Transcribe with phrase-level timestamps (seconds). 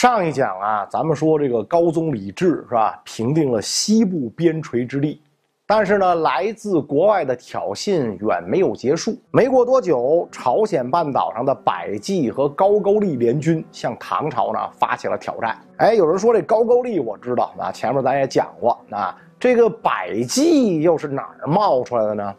[0.00, 5.20] 上一讲啊，咱们说这个高宗李治是吧，平定了西部边陲之地，
[5.66, 9.14] 但是呢，来自国外的挑衅远没有结束。
[9.30, 15.54] 没过多久，朝鲜半岛上的百济和高句丽联军向唐朝呢发起了挑战。
[15.76, 22.34] 哎，有人说这高句丽我知道啊，前面咱也讲过啊，这个百济又是哪儿冒出来的呢？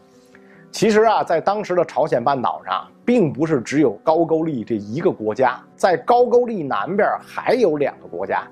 [0.72, 8.42] 其实啊，在当时的朝鲜半岛上，并不是只有高句丽这一个国家，在高句丽南边还有两个国家，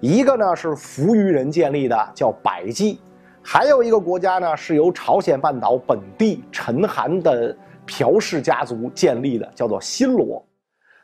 [0.00, 3.00] 一个呢是扶余人建立的，叫百济，
[3.40, 10.44] 还有一个国家呢是由朝鲜半岛本地陈韩的朴氏家族建立的，叫做新罗。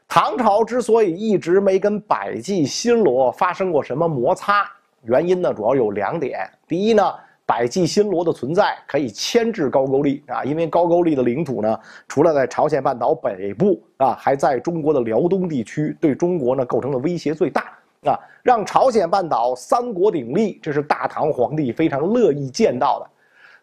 [0.08, 4.68] 唐朝之所以一直没跟百济、新罗发生过什么摩擦，
[5.04, 7.14] 原因呢主要有两点，第一呢。
[7.46, 23.06] 百济新罗的存在可以牵制高句丽啊，因为高句丽的领土呢，除了在朝鲜半岛北部啊，还在中国的辽东地区，对中国呢构成了威胁最大啊，让朝鲜半岛三国鼎立，这是大唐皇帝非常乐意见到的。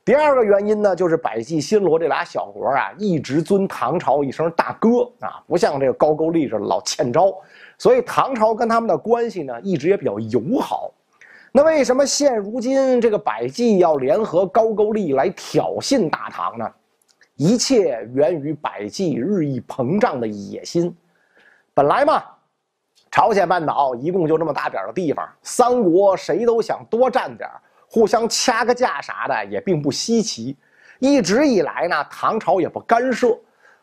[0.06, 7.34] 第二个原因呢，就是百济新罗这俩小国啊，一直尊唐朝一声大哥啊，不像这个高句丽似的老欠招，
[7.78, 10.90] 所以唐朝跟他们的关系呢，一直也比较友好。
[11.56, 16.68] 那为什么现如今这个百济要联合高句丽来挑衅大唐呢？
[17.36, 20.92] 一切源于百济日益膨胀的野心。
[21.72, 22.24] 本来嘛，
[23.12, 27.48] 朝鲜半岛一共就这么大点的地方，三国谁都想多占点，
[27.88, 30.58] 互相掐个架啥的也并不稀奇。
[30.98, 33.38] 一直以来呢，唐朝也不干涉。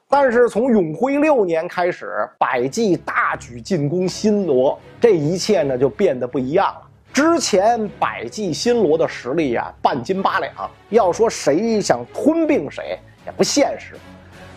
[0.09, 6.90] 但是从永徽六年开始，百济大举进攻新罗，这一切呢就变得不一样了。
[7.13, 10.53] 之前百济新罗的实力呀，半斤八两。
[10.91, 13.97] 要说谁想吞并谁，也不现实。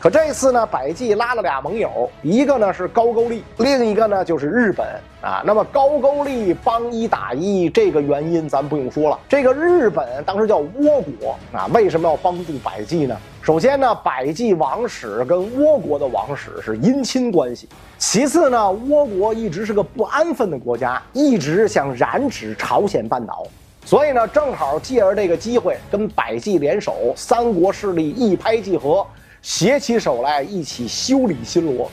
[0.03, 4.85] 可这次呢，百济拉了俩盟友，一个呢是高句丽，另一个呢就是日本
[5.21, 5.41] 啊。
[5.45, 9.17] 那么高句丽帮一打一，这个原因咱不用说了。
[9.29, 13.17] 这个日本当时叫倭国啊，为什么要帮助百济呢？
[13.41, 17.65] 首先呢，百济王室跟倭国的王室是姻亲关系；
[17.97, 23.47] 其次呢，倭国一直是个不安分的国家，一直想染指朝鲜半岛，
[23.85, 29.07] 所以呢，正好借着这个机会跟百济联手，三国势力一拍即合。
[29.43, 31.91] 携起手来一起修理新罗，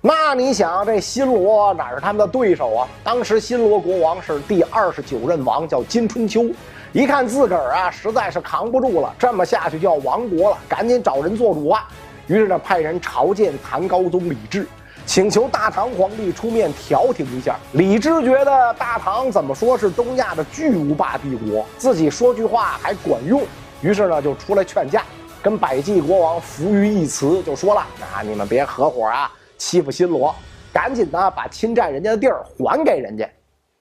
[0.00, 2.88] 那你想这新罗哪是他们的对手啊？
[3.04, 6.46] 当时新罗国王是第二十九任王，叫金春秋，
[6.94, 11.86] 一看自个儿啊实在是扛不住了，这么下去就要亡国了，赶紧找人做主啊！
[12.26, 14.66] 于是呢，派人朝见唐高宗李治，
[15.04, 17.58] 请求大唐皇帝出面调停一下。
[17.72, 23.42] 李治觉得大唐怎么说是东亚的巨无霸帝国，自己说句话还管用，
[23.82, 25.04] 于是呢就出来劝架。
[25.42, 30.34] 跟百济国王扶余一词就说了：“啊，你们别合伙啊，欺负新罗，
[30.72, 33.28] 赶紧的把侵占人家的地儿还给人家。”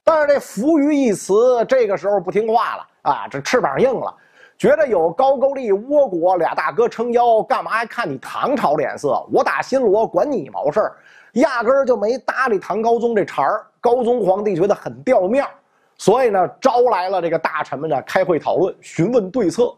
[0.03, 4.13] 但是这扶余一词这个时候不听话了啊，这翅膀硬了，
[4.57, 9.25] 觉得有高句丽、倭国俩大哥撑腰，干嘛还看你唐朝脸色？
[9.33, 10.95] 我打新罗管你毛事儿？
[11.33, 13.65] 压根儿就没搭理唐高宗这茬儿。
[13.81, 15.51] 高宗皇帝觉得很掉面儿，
[15.97, 19.73] 所以呢，招来了这个大臣们呢，开会讨论，询问对策。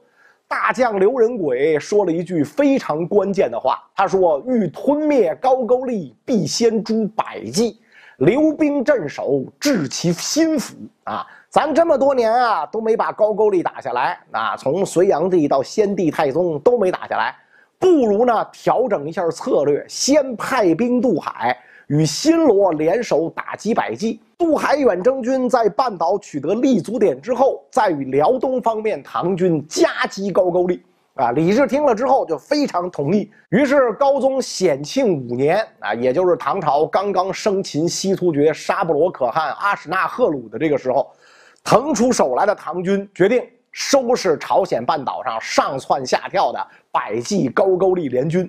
[0.50, 7.80] 大将刘仁轨说了一句非常关键的话，他说：“欲吞灭高句丽，必先诛百济，
[8.18, 10.74] 留兵镇守，治其心腹。”
[11.06, 17.36] 啊，咱这么多年啊，都没把高句丽打下来，啊，从隋炀帝到先帝太宗都没打下来，
[17.78, 21.56] 不如呢调整一下策略，先派兵渡海。
[21.90, 30.84] 与新罗联手打击百济，渡海远征军在半岛取得立足点之后，再与辽东方面唐军夹击高句丽。
[31.16, 33.30] 啊，李治听了之后就非常同意。
[33.50, 41.12] 于是高宗显庆五年，啊，也就是唐朝刚刚生擒西突厥沙布罗可汗阿史那贺鲁的这个时候，
[41.64, 48.48] 腾出手来的唐军决定收拾朝鲜半岛上上窜下跳的百济高句丽联军。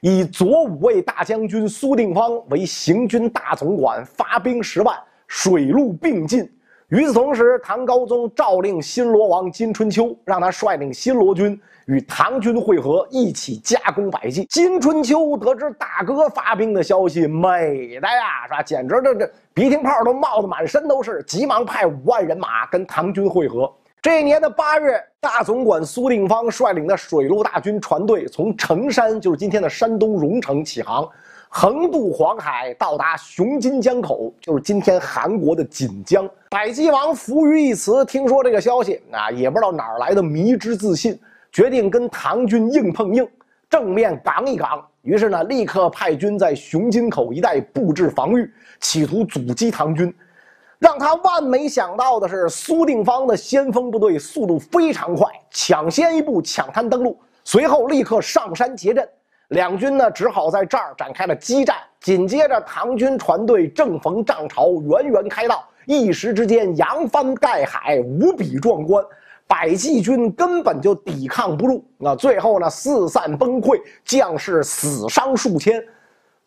[0.00, 6.50] 以左武卫大将军苏定方为行军大总管，发兵十万，水陆并进。
[6.88, 11.56] 与此同时，唐高宗诏令新罗王金春秋，让他率领新罗军
[11.86, 14.44] 与唐军会合，一起加攻百济。
[14.46, 18.62] 金春秋得知大哥发兵的消息，美的呀，是吧？
[18.62, 23.72] 简直这这鼻涕泡都冒得满身都是，急忙派五万人马跟唐军会合。
[24.02, 31.06] 这一年的八月，大总管苏定方率领的水陆大军船队从成山，就是今天的山东荣城起航，
[31.50, 36.26] 横渡黄海，到达雄津江口，就是今天韩国的锦江。
[36.48, 41.18] 百济王扶余一词听说这个消息，啊，也不知道哪儿来的迷之自信，
[41.52, 43.28] 决定跟唐军硬碰硬，
[43.68, 44.82] 正面刚一刚。
[45.02, 48.50] 于是呢，立刻派军在雄津口一带布置防御，
[48.80, 50.10] 企图阻击唐军。
[50.80, 59.06] 让他万没想到的是，苏定方的先锋部队速度非常快，抢先一步抢滩登陆，随后立刻上山结阵。
[59.48, 61.76] 两军呢，只好在这儿展开了激战。
[62.00, 69.04] 紧接着，唐军船队正逢涨潮，源源开道，一时之间扬帆盖海，无比壮观。
[69.46, 75.84] 百济军根本就抵抗不住，那最后呢，四散崩溃，将士死伤数千。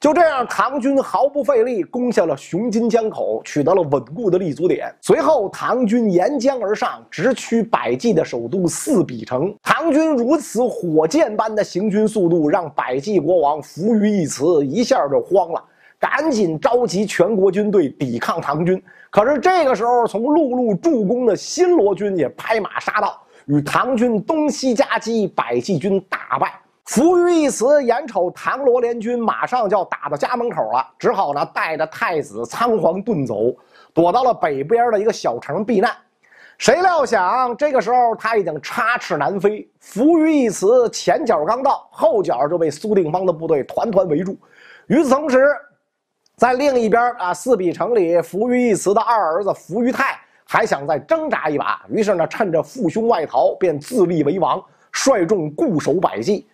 [0.03, 4.93] 就这样，唐军毫不费力攻下了雄津江口，取得了稳固的立足点。
[4.99, 9.55] 随后，唐军沿江而上，直趋百济的首都四比城。
[9.63, 15.63] 唐军如此火箭般的行军速度，让百济国王扶余义慈一下就慌了，
[15.97, 18.83] 赶紧召集全国军队抵抗唐军。
[19.09, 26.51] 可是这个时候，从陆路助攻的新罗军也拍马杀到，与唐军东西夹击，百济军大败。
[26.85, 33.55] 扶余义慈眼瞅唐罗联军马上就要打到家门口了，只好呢带着太子仓皇遁走，
[33.93, 35.89] 躲到了北边的一个小城避难。
[36.57, 44.37] 谁料想这个时候他已经插翅难飞，扶余义慈前脚刚到，后脚就被苏定方的部队团团围住。
[44.87, 45.47] 与此同时，
[46.35, 56.45] 在另一边啊，四比城里，扶余义慈的二儿子扶余泰还想再挣扎一把，于是呢趁着父兄外逃，便自立为王，率众固守百济。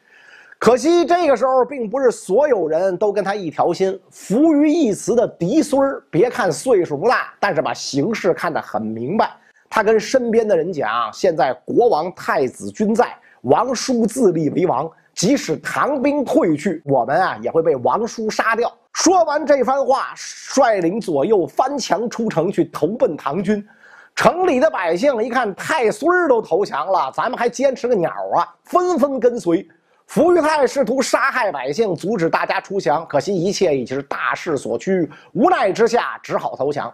[0.60, 3.98] 可惜这个时候，并不是所有人都跟他一条心。
[4.12, 9.32] 扶余义慈的嫡孙儿，别看岁数不大，但是把形势看得很明白。
[9.70, 23.66] 他跟身边的人讲：“现在国王太子均在，王叔自立为王，即使唐兵退去，我们啊也会被王叔杀掉。”说完这番话，率领左右翻墙出城去投奔唐军。
[24.14, 28.44] 城里的百姓一看太孙儿都投降了，咱们还坚持个鸟啊！
[28.66, 29.66] 纷纷跟随。
[30.10, 36.92] 扶余泰试图杀害百姓，阻止大家出降，可惜一切已经是大势所趋，无奈之下只好投降。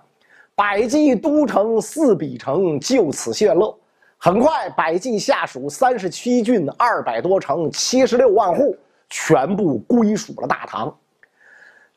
[0.54, 3.80] 百济都城四比城就此陷落。
[4.18, 8.76] 很快，百济下属三十七郡、二百多城、七十六万户
[9.10, 10.94] 全部归属了大唐。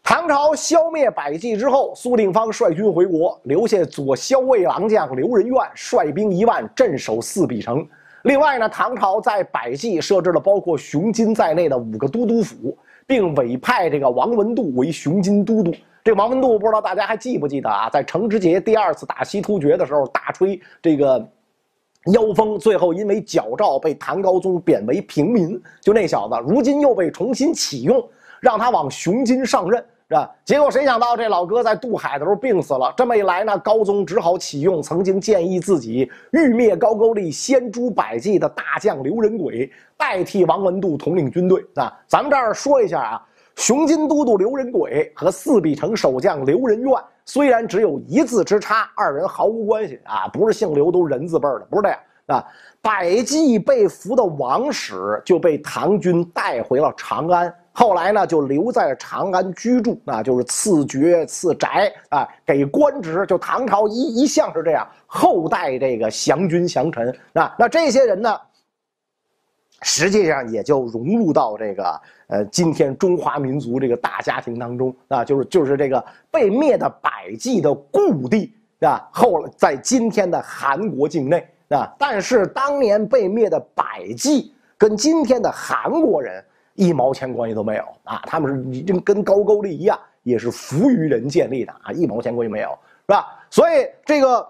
[0.05, 7.85] 唐朝消灭百济之后，苏定方率军回国，留下左骁卫郎将刘仁愿率兵一万镇守四比城。
[8.23, 12.77] 另外呢，唐朝在百济设置了包括熊津在内的五个都督府，
[13.07, 15.73] 并委派这个王文度为熊津都督。
[16.05, 17.89] 这王文度不知道大家还记不记得啊？
[17.91, 21.19] 在程之杰第二次打西突厥的时候，大吹这个
[22.13, 25.61] 妖风，最后因为矫诏被唐高宗贬为平民。
[25.81, 28.03] 就那小子，如今又被重新启用，
[28.41, 29.85] 让他往熊津上任。
[30.09, 30.31] 是吧？
[30.43, 32.91] 结果谁想到这老哥在渡海的时候病死了。
[32.97, 41.63] 这么一来呢，高宗只好启用曾经建议自己欲灭高句丽、先诛百济的大将刘仁轨，代替王文度统领军队。
[41.75, 43.23] 啊，咱们这儿说一下啊，
[43.57, 46.91] 雄津都督刘仁轨和四比城守将刘仁愿
[47.27, 52.45] 虽然只有一字之差，二人毫无关系啊，不是姓刘都人字辈的，不是这样啊。
[52.81, 57.55] 百济被俘的王室就被唐军带回了长安。
[57.79, 63.25] 后来呢，就留在长安居住，啊，就是赐爵赐宅啊，给官职。
[63.29, 68.37] 就唐朝一一向是这样，后代这个降君降臣啊，那这些人呢，
[69.83, 86.45] 实际上也就融入到这个呃今天中华民族这个大家庭当中啊，就是就是这个被灭的百济的故地啊，后在今天的韩国境内啊，但是当年被灭的百济跟今天的韩国人。
[86.79, 88.23] 一毛钱关系都没有啊！
[88.25, 91.91] 他们是已经跟高句丽一样，也是服于人建立的啊！
[91.91, 93.27] 一毛钱关系没有，是吧？
[93.51, 94.47] 所以这个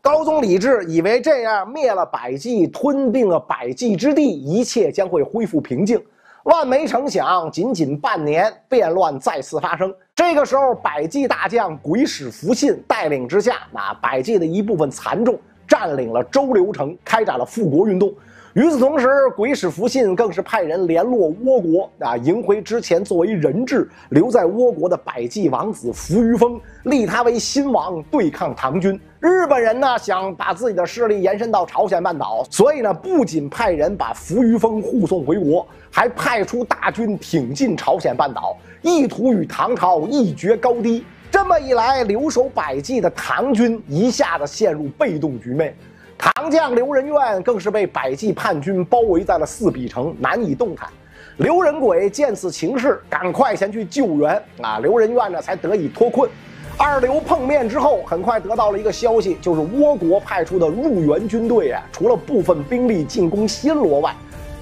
[0.00, 6.02] 高宗李治以为这样灭了百济，吞并了百济之地，一切将会恢复平静。
[6.44, 9.94] 万没成想，仅仅半年，变乱再次发生。
[10.14, 18.10] 这个时候，百济大将鬼使符信带领之下，那百济的一部分残众占领了周留城，开展了复国运动。
[18.54, 28.98] 与此同时，鬼使符信更是派人联络倭国啊，迎回之前作为人质留在倭国的百济王子扶余丰，立他为新王，对抗唐军。
[29.18, 41.04] 日本人呢，想把自己的势力延伸到朝鲜半岛，所以呢，不仅派人把扶余丰护送回国，还派出大军挺进朝鲜半岛，意图与唐朝一决高低。
[41.28, 45.74] 这么一来，留守百济的唐军一下子陷入被动局面。
[46.16, 50.88] 唐将刘仁愿更是被百济叛军包围在了四比城，难以动弹。
[51.38, 54.78] 刘仁轨见此情势，赶快前去救援啊！
[54.78, 56.30] 刘仁愿呢才得以脱困。
[56.76, 64.14] 二刘碰面之后，很快得到了一个消息，就是倭国派出的入援军队啊，除了部分兵力进攻新罗外，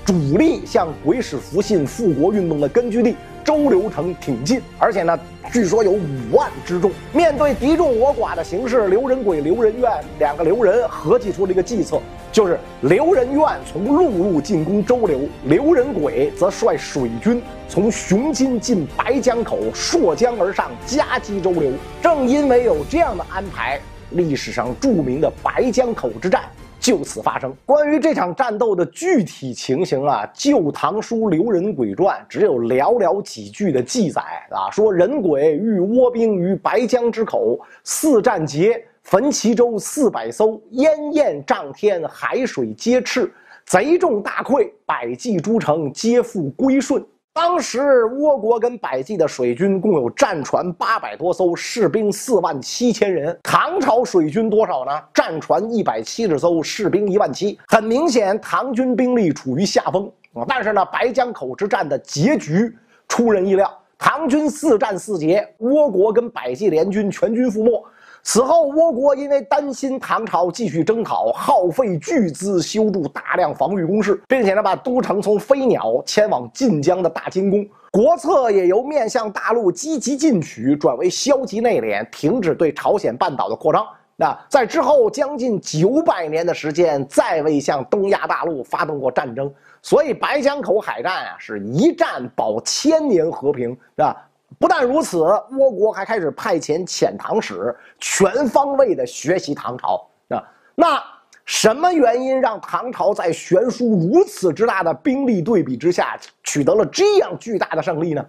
[0.05, 5.19] 主力向鬼使符信复国运动的根据地周留城挺进，而且呢，
[5.53, 6.91] 据说有五万之众。
[7.13, 21.73] 面对敌众我寡的形势，刘仁轨、刘仁愿两个刘仁合计出了一个计策，就是刘仁愿从陆路进攻周留，刘仁轨则率水军从雄津进白江口，溯江而上夹击周留。
[22.03, 23.81] 正因为有这样的安排，
[24.11, 26.43] 历史上著名的白江口之战。
[26.83, 27.55] 就此发生。
[27.65, 34.21] 关于这场战斗的具体情形啊，《旧唐书·刘仁轨传》只有寥寥几句的记载
[34.51, 43.33] 啊，说仁轨欲倭兵于白江之口，四战捷，焚其舟四百艘，烟焰涨天，海水皆赤，
[43.65, 47.01] 贼众大溃，百济诸城皆复归顺。
[47.35, 53.35] 当时倭国跟百济的水军共有战船八百多艘，士兵四万七千人。
[53.43, 54.93] 唐朝水军多少呢？
[55.15, 57.59] 战船一百七十艘，士兵一万七。
[57.69, 60.13] 很明显，唐军兵力处于下风。
[60.47, 62.71] 但是呢，白江口之战的结局
[63.09, 67.83] 出人意料，唐军四战四捷，倭国跟百济联军全军覆没。
[68.25, 77.67] 此后，倭国因为担心唐朝继续征讨，耗费巨资修筑大量防御工事，并且呢，把都城从飞鸟迁往晋江的大金宫。
[77.91, 83.85] 国策也由面向大陆积极进取，转为消极内敛，停止对朝鲜半岛的扩张。
[84.15, 89.53] 那在之后将近九百年的时间，再未向东亚大陆发动过战争。
[89.83, 94.17] 所以，白江口海战啊，是一战保千年和平，是吧？
[94.59, 100.43] 不但如此，倭国还开始派遣遣唐使，全方位的学习唐朝啊。
[100.75, 101.03] 那
[101.45, 108.25] 什么原因让唐朝在悬殊如此之大的兵力对比之下，取得了这样巨大的胜利呢？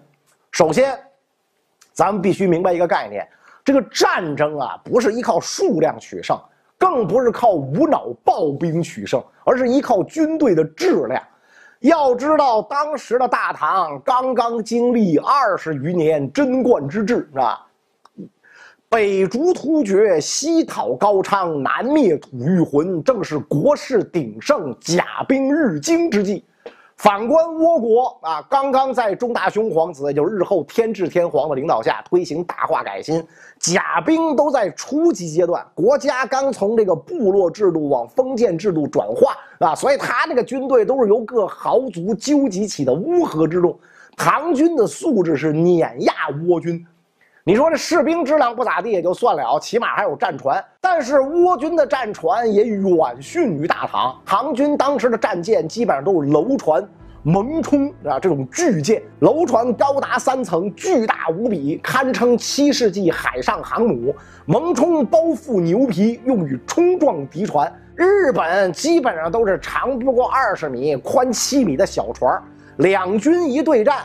[0.50, 0.98] 首先，
[1.92, 3.26] 咱们必须明白一个概念：
[3.64, 6.38] 这个战争啊，不是依靠数量取胜，
[6.78, 11.22] 更不是靠无脑暴兵取胜，而是依靠军队的质量。
[11.84, 17.66] 要知道，当时的大唐刚刚经历二十余年贞观之治，是吧？
[18.88, 26.42] 北逐突厥，西讨高昌，南灭吐谷浑，正是国势鼎盛、甲兵日精之际。
[26.96, 33.22] 反观倭国啊，刚刚在中大兄皇子，也就是日后天智天皇的领导下推行大化改新，
[33.58, 43.76] 甲兵都在初级阶段，国家刚从这个部落制度往封建制度转化啊，所以他这个军队都是由各豪族纠集起的乌合之众。
[44.16, 46.12] 唐军的素质是碾压
[46.46, 46.86] 倭军，
[47.46, 54.18] 你说这士兵质量不咋地也就算了，起码还有战船，但是倭军的战船也远逊于大唐。
[54.24, 56.82] 唐军当时的战舰基本上都是楼船。
[57.22, 64.14] 蒙冲啊，这种巨舰，楼船高达三层，巨大无比，堪称七世纪海上航母。
[64.46, 67.70] 蒙冲包覆牛皮，用于冲撞敌船。
[67.94, 72.42] 日本基本上都是长不过二十米、宽七米的小船。
[72.78, 73.98] 两军一对战，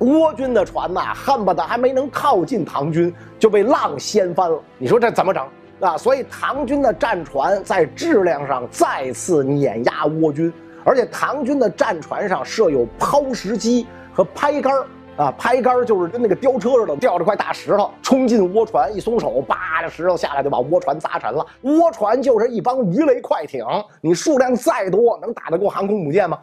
[0.00, 4.58] 倭军的船呐，恨不得还没能靠近唐军，就被浪掀翻了。
[4.78, 5.46] 你说这怎么整
[5.80, 5.96] 啊？
[5.98, 10.52] 所以唐军的战船在质量上再次碾压倭军。
[10.82, 14.72] 而且唐军的战船上设有抛石机和拍杆
[15.18, 21.44] 啊，拍杆就是跟那个吊车似的，吊着块大石头冲进倭船，一松手，叭，这石头下来就把倭船砸沉了。
[21.62, 23.62] 倭船就是一帮鱼雷快艇，
[24.00, 26.38] 你数量再多，能打得过航空母舰吗？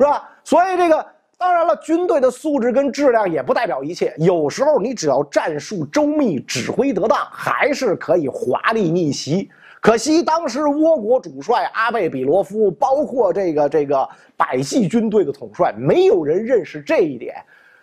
[0.00, 0.26] 是吧？
[0.42, 1.06] 所以这个
[1.42, 9.50] 当然了，军队的素质跟质量也不代表一切，有时候你只要战术周密，指挥得当，还是可以华丽逆袭。
[9.80, 17.34] 可惜当时倭国主帅阿贝比罗夫，包括这个这个百济军队的统帅，没有人认识这一点，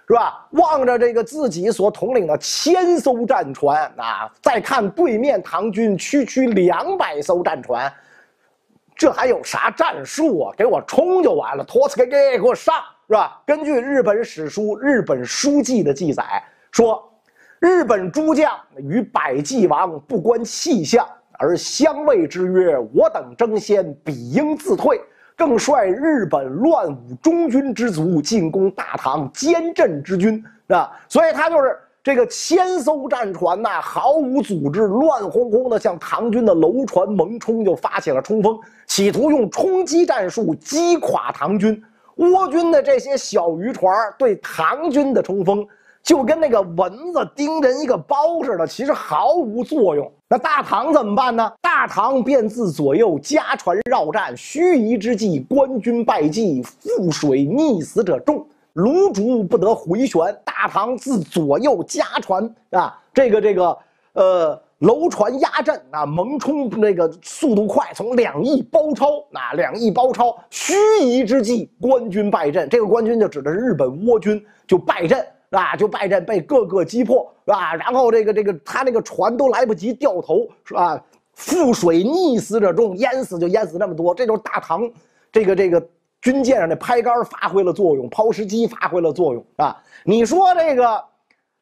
[0.07, 0.47] 是吧？
[0.51, 7.91] 望着这个自己所统领的千艘战船啊，再看对面唐军区区两百艘战船，
[8.95, 10.53] 这还有啥战术啊？
[10.57, 12.73] 给我冲就完了，托斯给给给我上，
[13.09, 13.41] 是吧？
[13.43, 16.23] 根据日本史书《日本书记》的记载
[16.71, 17.03] 说，
[17.57, 21.03] 日本诸将与百济王不关气象。
[21.39, 25.01] 而相谓之曰：“我等争先，彼应自退。”
[25.35, 41.81] 更率日本乱武中军之卒进攻大唐坚镇之军，啊，所以他就是这个千艘战船呐，毫无组织，乱哄哄的向唐军的楼船猛冲，就发起了冲锋，企图用冲击战术击垮唐军。
[42.19, 45.67] 倭军的这些小渔船对唐军的冲锋。
[46.01, 50.09] 就跟那个蚊子叮人一个包似的，其实毫无作用。
[50.29, 51.51] 那大唐怎么办呢？
[51.61, 60.35] 大唐便自左右加船绕战，须臾之际，官军败绩，覆水溺死者众，卢竹不得回旋。
[60.45, 63.77] 大唐自左右加船啊，这个这个，
[64.13, 72.67] 呃，楼船压阵啊，猛冲那个速度快，从两翼包抄啊，两翼包抄，须臾之际，官军败阵。
[72.69, 75.25] 这个官军就指的是日本倭军，就败阵。
[75.49, 77.73] 啊，就败阵，被各个击破，啊？
[77.73, 81.03] 然后这个这个他那个船都来不及掉头，是吧？
[81.35, 84.13] 覆水溺死者众，淹死就淹死那么多。
[84.13, 84.87] 这就是大唐
[85.31, 85.83] 这个这个
[86.21, 89.75] 军舰上的拍杆发挥了作用，抛石机发挥了作用，啊。
[90.03, 91.03] 你说这个？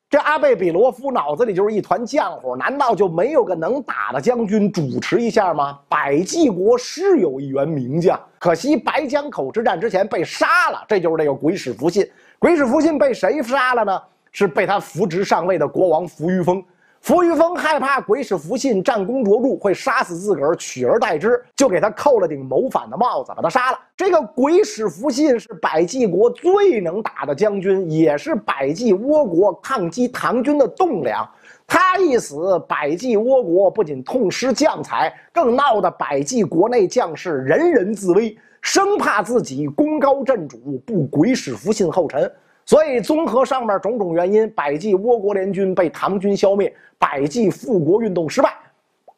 [0.09, 5.77] 这阿贝比罗夫脑子里就是一团浆糊，难道就没有个能打的将军主持一下吗？
[5.89, 10.81] 百济国是有一员名将，可惜白江口之战之前被杀了。
[10.87, 12.09] 这就是这个鬼使符信。
[12.39, 14.01] 鬼使符信被谁杀了呢？
[14.31, 16.63] 是被他扶植上位的国王扶余丰。
[17.01, 23.79] 扶余丰害怕鬼使符信战功卓著会杀死自个儿，取而代之，就给他扣了顶谋反的帽子，把他杀了。
[23.95, 31.27] 这个鬼使符信是百济国最能打的将军，也是百济倭国抗击唐军的栋梁。
[31.65, 42.29] 他一死，百济倭国不仅痛失将才，更闹得百济国内将士人人自危，生怕自己功高震主，步鬼使符信后尘。
[42.67, 48.53] 所以，综合上面种种原因，百济倭国联军被唐军消灭，百济复国运动失败，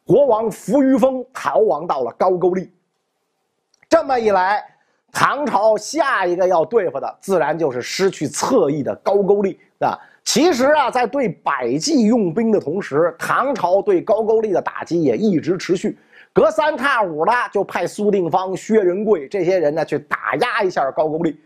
[0.06, 2.72] 国王扶余丰逃亡到了高句丽。
[3.88, 4.62] 这么一来，
[5.10, 9.98] 唐朝下一个要对付的，自然就是失去侧翼的高句丽啊。
[10.22, 15.98] 其实啊，在对百济用兵的同时，唐朝对高句丽的打击也一直持续，
[16.32, 21.40] 隔三差五的就派苏定方、薛仁贵这些人呢去打压一下高句丽。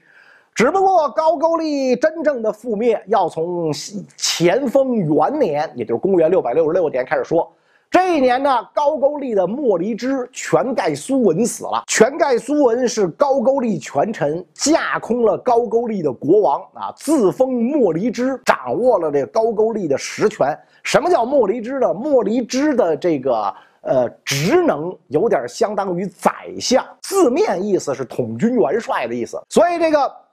[0.54, 3.72] 只不过高句丽真正的覆灭要从
[4.16, 7.50] 乾封元年，也就是公元六百六十六年开始说。
[7.90, 11.82] 这一年呢，高句丽的莫离之全盖苏文死了。
[11.88, 20.56] 全盖苏文是高句丽权臣，架空了高句丽的国王啊，自封莫离之，掌握了这高句丽的实权。
[20.84, 21.92] 什么叫莫离之呢？
[21.92, 29.36] 莫离之的这个呃职能有点相当于宰相，字面意思是统军元帅的意思。
[29.48, 30.23] 所以这个。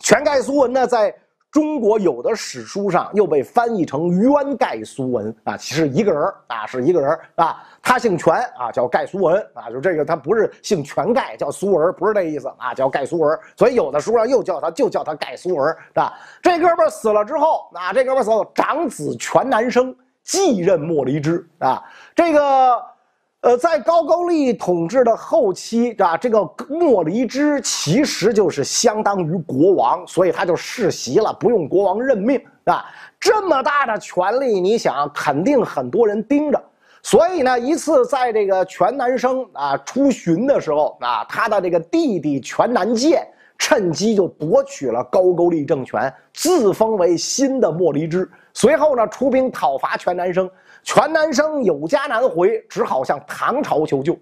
[0.00, 1.14] 全盖苏文呢，在
[1.50, 16.12] 中国有的史书上又被翻译成渊盖苏文啊，其实一个人啊，是一个人啊，他姓全啊，叫盖苏文啊，就这个他不是姓全盖，叫苏文，不是这意思啊，叫盖苏文，所以有的书上又叫他，就叫他盖苏文，是吧？
[16.42, 21.82] 这哥们死了之后啊，这哥们死后，长子全南生继任莫离之啊，
[22.14, 22.97] 这个。
[23.40, 32.84] 呃，在高句丽统治的后期啊，这个莫离之其实就是相当于国王，所以他就世袭了，不用国王任命啊。
[33.20, 36.60] 这么大的权力，你想肯定很多人盯着。
[37.00, 43.24] 所以呢，一次在这个全南生啊出巡的时候啊，他的这个弟弟全南建
[43.56, 48.28] 趁机就夺取了高句丽政权，自封为新的莫离之。
[48.52, 50.50] 随后呢，出兵讨伐全南生。
[50.90, 54.18] 全南生有家难回，只好向唐朝求救。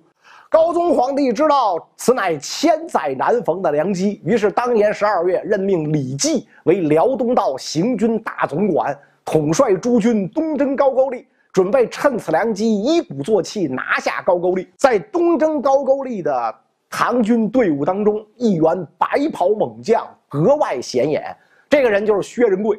[0.50, 14.68] 高宗皇帝知道此乃千载难逢的良机，于是当年十二月任命李绩为辽东道行军大总管，统帅诸军东征高句丽，准备趁此良机一鼓作气拿下高句丽。
[14.76, 16.52] 在东征高句丽的
[16.90, 21.24] 唐军队伍当中，一员白袍猛将格外显眼，
[21.70, 22.76] 这个人就是薛仁贵。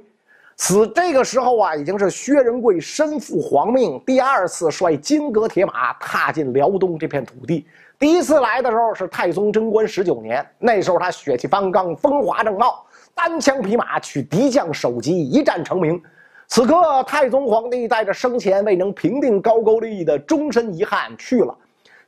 [0.59, 7.67] 此这个时候啊，已经是薛仁贵身负皇命，第二次率金戈铁马踏进辽东这片土地。
[7.99, 16.01] 第一次来的时候是太宗贞观十九年，那时候他血气方刚，风华正茂，单枪匹马取敌将首级，一战成名。
[16.47, 21.55] 此刻太宗皇帝带着生前未能平定高句丽的终身遗憾去了。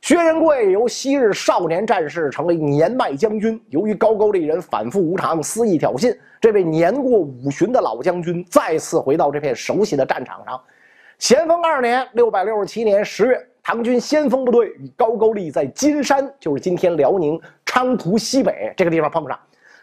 [0.02, 3.60] 薛仁贵由昔日少年战士成为年迈将军。
[3.68, 10.58] 由于高句丽人反复无常，肆意挑衅，这位年过五旬的老将军再次回到这片熟悉的战场上。
[11.18, 19.38] 咸丰二年（六百六十七年）十月，唐军先锋部队与高句丽在金山（就是今天辽宁昌图西北这个地方）碰上。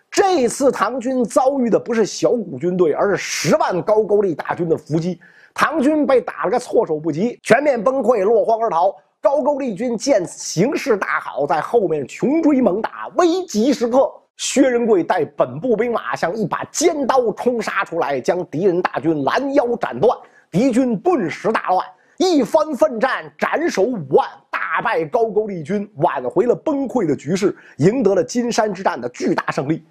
[0.10, 5.20] 这次唐军遭遇的不是小股军队，而是十万高句丽大军的伏击。
[5.54, 8.96] 唐军被打了个措手不及，全面崩溃，落荒而逃。
[9.20, 13.08] 高句丽军见形势大好，在后面穷追猛打。
[13.16, 20.18] 危急时刻，薛仁贵带本部兵马像一把尖刀冲杀出来，将敌人大军拦腰斩断。
[20.52, 21.86] 敌军顿时大乱，
[22.18, 29.84] 一番奋战，斩首五万，大败高句丽军，挽回了崩溃的局势，赢得了金山之战的巨大胜利。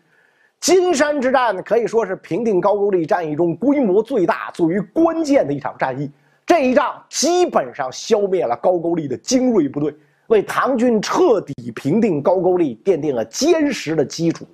[0.60, 6.10] 金山之战可以说是平定高句丽战役中规模最大、最为关键的一场战役。
[6.46, 9.92] 这一仗基本上消灭了高句丽的精锐部队，
[10.28, 14.46] 为唐军彻底平定高句丽奠定了坚实的基础。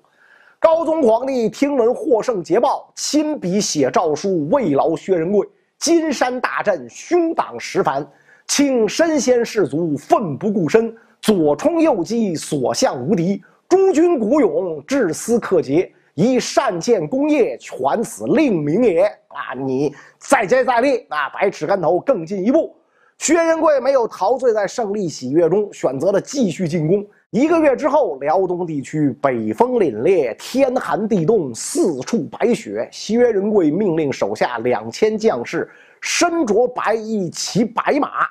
[0.58, 5.46] 高宗皇帝听闻获胜捷报，亲笔写诏书慰劳薛仁贵。
[5.78, 8.08] 金山大阵，兄党十繁，
[8.46, 13.42] 请身先士卒，奋不顾身，左冲右击，所向无敌。
[13.68, 19.12] 诸军鼓勇，至思克捷，以善建功业，全此令名也。
[19.34, 22.76] 啊，你再接再厉啊，百尺竿头更进一步。
[23.18, 27.06] 薛仁贵没有陶醉在胜利喜悦中，选择了继续进攻。
[27.30, 32.88] 一个月之后，辽东地区北风凛冽，天寒地冻，四处白雪。
[32.90, 38.26] 薛仁贵命令手下两千将士身着白衣，骑白马，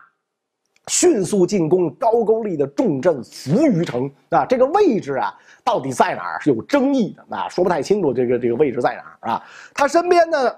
[0.88, 4.12] 迅速进攻高句丽的重镇扶余城。
[4.30, 5.34] 啊，这个位置啊，
[5.64, 8.14] 到底在哪儿是有争议的啊，说不太清楚。
[8.14, 9.44] 这个这个位置在哪儿啊？
[9.74, 10.54] 他身边呢，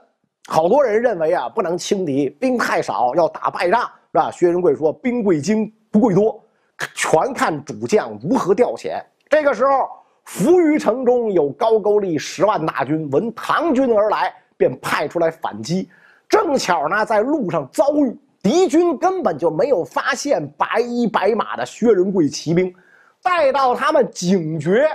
[0.47, 3.89] 好多人认为啊，不能轻敌，兵太少，要打败仗。
[4.15, 4.29] 是吧？
[4.29, 6.39] 薛仁贵说：“兵贵精不贵多，
[6.93, 9.89] 全看主将如何调遣。”这个时候，
[10.25, 15.89] 扶余城中有高句丽十万大军，闻唐军而来，便派出来反击。
[16.29, 22.71] 正巧呢，在路上遭遇敌军，根本就没有发现白衣白马的薛仁贵骑兵。
[23.23, 24.87] 待到他们警觉，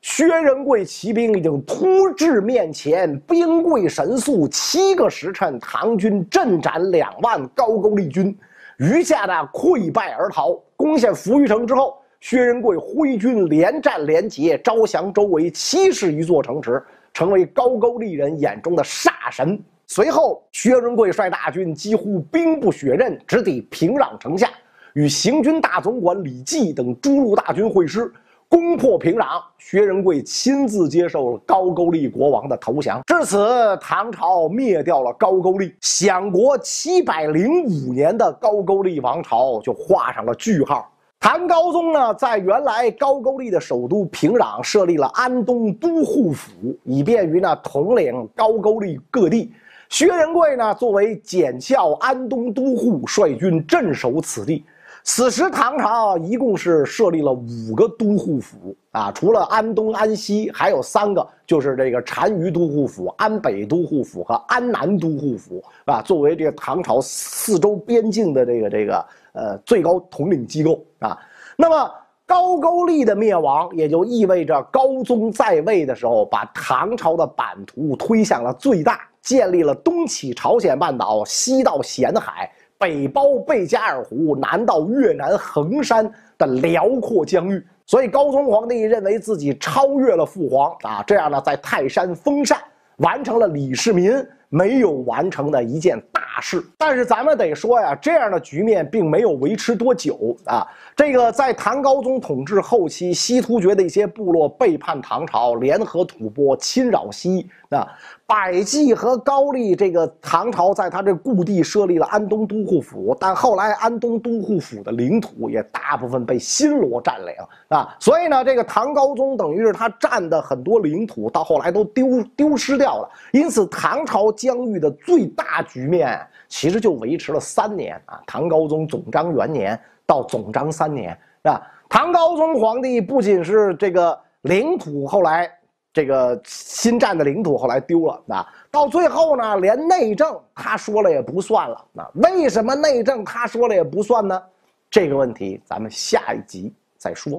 [0.00, 8.36] 薛仁贵骑兵已经突至面前，兵贵神速，七个时辰，唐军阵斩两万高句丽军。
[8.78, 16.80] 余下的溃败而逃，攻陷扶余城之后，薛仁贵挥军连战连捷，招降周围七十余座城池，
[17.12, 19.60] 成为高句丽人眼中的煞神。
[19.88, 24.48] 随后，薛仁贵率大军几乎兵不血刃，直抵平壤城下，
[24.92, 28.12] 与行军大总管李绩等诸路大军会师。
[28.48, 33.02] 攻破平壤，薛仁贵亲自接受了高句丽国王的投降。
[33.06, 40.90] 至此，唐朝灭掉了高句丽，享国七百零五年的高句丽王朝就画上了句号。
[41.20, 46.50] 唐高宗呢，在原来高句丽的首都平壤设立了安东都护府，
[46.84, 49.52] 以便于呢统领高句丽各地。
[49.90, 54.64] 薛仁贵呢，作为检校安东都护，率军镇守此地。
[55.10, 71.16] 此时，唐朝一共是设立了五个都护府啊，除了安东、安西，还有三个，就是这个单于都护府、安北都护府和安南都护府啊，作为这个唐朝四周边境的这个这个呃最高统领机构啊。
[71.56, 71.90] 那么，
[72.26, 82.52] 高句丽的灭亡，也就意味着高宗在位的时候，把唐朝的版图推向了最大，建立了东起朝鲜半岛，西到咸海。
[82.78, 92.56] 北包贝加尔湖，南到越南衡山的辽阔疆域，所以高宗皇帝认为自己超越了父皇啊，这样呢，在泰山封禅，
[92.98, 94.12] 完成了李世民
[94.48, 96.64] 没有完成的一件大事。
[96.78, 100.64] 但是咱们得说呀，这样的局面并没有维持多久啊。
[100.98, 107.48] 这个在唐高宗统治后期，西突厥的一些部落背叛唐朝，联合吐蕃侵扰西。
[107.70, 107.86] 啊，
[108.26, 117.34] 百济和高丽这个唐朝在他这故地设立了安东都护府，但后来安东都护府的领土也大部分被新罗占领
[117.68, 131.10] 啊，所以呢，这个唐高宗等于是他占的很多领土到后来都丢丢失掉了，因此唐朝疆域的最大局面其实就维持了三年啊，唐高宗总章元年到总章三年
[131.42, 131.70] 是吧？
[131.88, 135.50] 唐高宗皇帝不仅是这个领土后来。
[135.90, 141.84] 这个新占的领土后来丢了啊，到最后呢，连内政他说了也不算了。
[141.92, 144.40] 那为什么内政他说了也不算呢？
[144.88, 147.32] 这个问题咱们下一集再说。